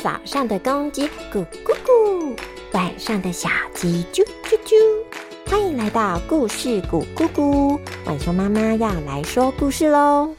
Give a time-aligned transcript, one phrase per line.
[0.00, 2.36] 早上的公鸡咕咕咕，
[2.70, 5.50] 晚上的小鸡啾啾啾。
[5.50, 7.76] 欢迎来到故事咕咕咕，
[8.06, 10.30] 晚熊妈妈要来说故事喽。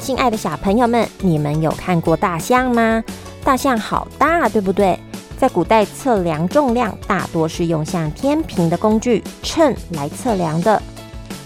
[0.00, 3.04] 亲爱的小朋友们，你们有看过大象吗？
[3.44, 4.98] 大象好大，对不对？
[5.38, 10.82] 在古代测量重量，大多是用像天平的工具秤来测量的。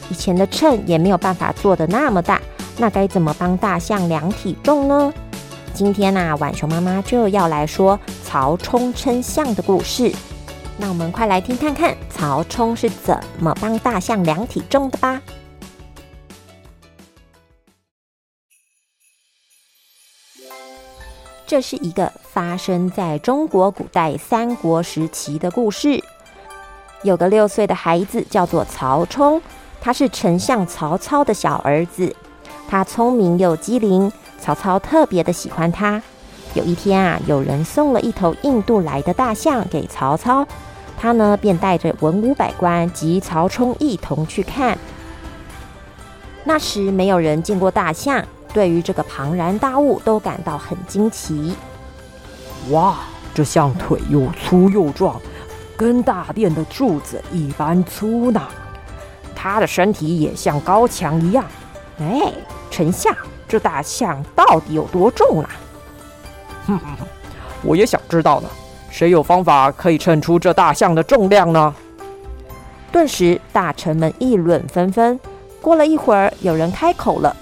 [0.08, 2.40] 以前的秤也没有办法做的那么大，
[2.78, 5.12] 那该怎么帮大象量体重呢？
[5.78, 10.12] 今天呢，晚熊妈妈就要来说曹冲称象的故事。
[10.76, 15.22] 那我们快来听看看曹冲是怎么帮大象量体重的吧。
[21.46, 26.02] 这是一个发生在中国古代三国时期的故事。
[27.04, 29.40] 有个六岁的孩子叫做曹冲，
[29.80, 32.16] 他是丞相曹操的小儿子，
[32.68, 34.10] 他聪明又机灵。
[34.40, 36.00] 曹操特别的喜欢他。
[36.54, 40.46] 有一天啊，有人送了一头印度来的大象给曹操，
[40.96, 44.76] 他呢便带着文武百官及曹冲一同去看。
[46.44, 51.54] 那时没有人见过大象，对于这个庞然大物都感到很惊奇。
[52.70, 52.96] 哇，
[53.34, 55.20] 这象腿又粗又壮，
[55.76, 58.40] 跟大殿的柱子一般粗呢。
[59.34, 61.44] 它的身体也像高墙一样。
[62.00, 62.32] 哎，
[62.70, 63.14] 丞相。
[63.48, 65.50] 这大象到底有多重啊？
[66.66, 67.06] 哼哼哼，
[67.62, 68.48] 我也想知道呢。
[68.90, 71.74] 谁有方法可以称出这大象的重量呢？
[72.90, 75.18] 顿时，大臣们议论纷纷。
[75.60, 77.36] 过了一会儿，有人开口了：“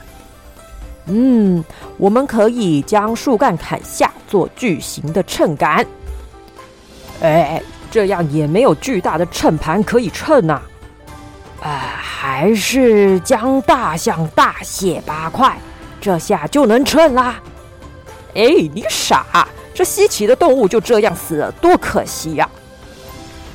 [1.07, 1.65] 嗯，
[1.99, 5.87] 我们可以将树干砍下，做巨型的秤杆。
[7.21, 10.63] 哎，这样也没有巨大的秤盘可以称啊。
[11.63, 11.69] 啊，
[12.01, 15.57] 还是将大象大卸八块。”
[16.07, 17.43] 这下就能称啦！
[18.33, 19.49] 哎，你傻！
[19.75, 22.49] 这稀奇的动物就这样死了，多可惜呀！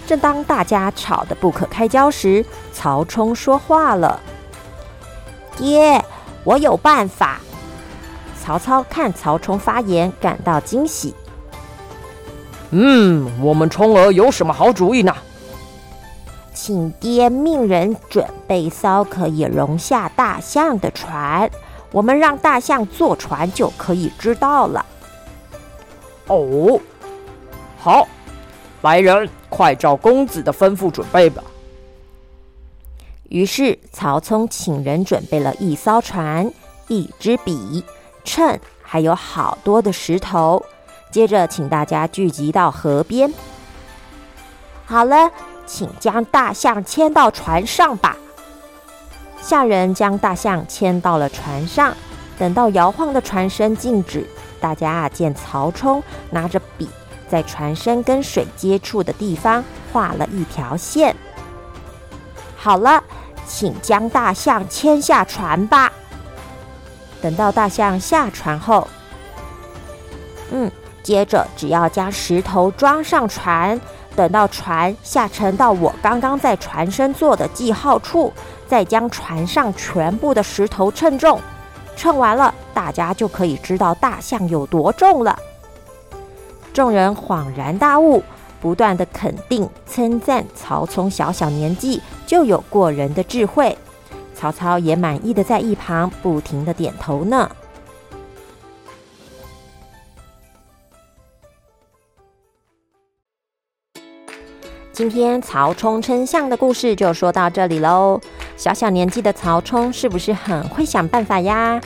[0.06, 4.20] 正当大家吵得不可开交时，曹冲说话了
[5.56, 6.04] ：“爹，
[6.44, 7.40] 我有办法。”
[8.44, 11.16] 曹操看曹冲发言，感到惊喜。
[12.72, 15.16] 嗯，我们冲儿有什么好主意呢？
[16.54, 21.50] 请爹命人准备艘可以容下大象的船。
[21.92, 24.86] 我们让大象坐船就可以知道了。
[26.28, 26.80] 哦，
[27.78, 28.08] 好，
[28.82, 31.44] 来人，快照公子的吩咐准备吧。
[33.30, 36.52] 于是曹冲请人准备了一艘船、
[36.88, 37.84] 一支笔、
[38.24, 40.66] 秤，还有好多的石头。
[41.12, 43.34] 接着请大家聚集到河边。
[44.86, 45.30] 好了，
[45.66, 48.18] 请将大象牵到船上吧。
[49.42, 51.96] 下人将大象牵到了船上，
[52.38, 54.26] 等到摇晃的船身静止，
[54.60, 56.88] 大家啊见曹冲拿着笔
[57.28, 61.16] 在船身跟水接触的地方画了一条线。
[62.56, 63.04] 好了，
[63.48, 65.92] 请将大象牵下船吧。
[67.22, 68.88] 等到大象下船后，
[70.52, 70.72] 嗯，
[71.02, 73.80] 接着只要将石头装上船，
[74.16, 78.32] 等到船下沉到我刚刚在船身做的记号处。
[78.68, 81.38] 再将船上全部的石头称重，
[81.98, 85.38] 称完了，大家就可以知道大象有多重了。
[86.72, 88.24] 众人恍然大悟，
[88.62, 93.78] 不断的肯定称赞曹冲小小年纪就有过人的智慧。
[94.34, 97.52] 曹操也满意的在一旁不停的点头呢。
[105.02, 108.22] 今天曹冲称象的故事就说到这里喽。
[108.56, 111.82] 小小年纪的曹冲是不是很会想办法呀？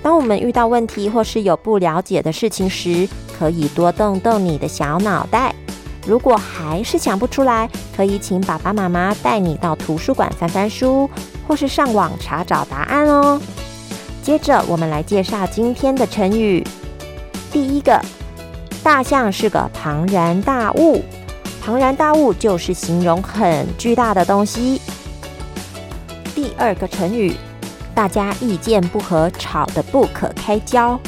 [0.00, 5.52] 当我们遇到问题或是有不了解的事情时，可以多动动你的小脑袋。
[6.06, 11.10] 如果还是想不出来，可以请爸爸妈妈带你到图书馆翻翻书，
[11.48, 13.42] 或是上网查找答案哦。
[14.22, 16.64] 接着我们来介绍今天的成语。
[17.50, 18.00] 第一个，
[18.80, 21.02] 大象是个庞然大物。
[21.70, 24.80] 庞然大物就是形容很巨大的东西。
[26.34, 27.32] 第二个成语，
[27.94, 30.98] 大家意见不合，吵得不可开交。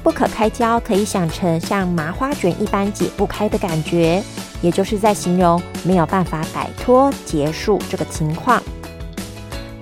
[0.00, 4.22] 不可开交可以想成像麻花卷一般解不开的感觉，
[4.60, 8.62] 也就是在形容没有办法摆脱、结束这个情况。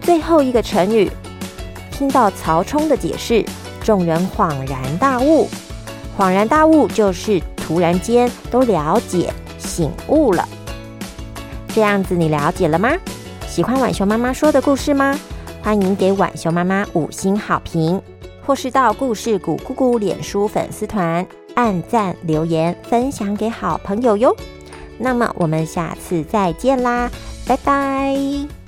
[0.01, 1.11] 最后一个成语，
[1.91, 3.45] 听到曹冲的解释，
[3.85, 5.51] 众人恍然大悟。
[6.19, 9.31] 恍然大悟就是突然间都了解、
[9.71, 10.47] 醒悟了。
[11.69, 12.91] 这样子你了解了吗？
[13.49, 15.17] 喜欢晚熊妈妈说的故事吗？
[15.63, 18.01] 欢迎给晚熊妈妈五星好评，
[18.45, 21.25] 或是到故事谷姑姑脸书粉丝团
[21.55, 24.35] 按赞、留言、分享给好朋友哟。
[24.99, 27.11] 那么我们下次再见啦，
[27.47, 28.60] 拜拜。